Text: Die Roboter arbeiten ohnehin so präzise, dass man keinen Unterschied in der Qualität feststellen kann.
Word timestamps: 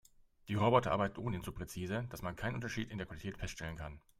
Die 0.47 0.55
Roboter 0.55 0.93
arbeiten 0.93 1.19
ohnehin 1.19 1.43
so 1.43 1.51
präzise, 1.51 2.07
dass 2.09 2.23
man 2.23 2.35
keinen 2.35 2.55
Unterschied 2.55 2.89
in 2.89 2.97
der 2.97 3.05
Qualität 3.05 3.37
feststellen 3.37 3.75
kann. 3.77 4.01